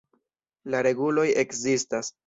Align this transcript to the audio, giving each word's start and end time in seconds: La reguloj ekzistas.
La 0.75 0.81
reguloj 0.89 1.29
ekzistas. 1.47 2.15